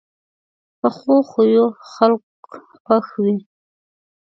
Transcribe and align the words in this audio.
پخو 0.79 1.15
خویو 1.29 1.65
خلک 1.91 2.21
خوښ 2.83 3.07
وي 3.23 3.35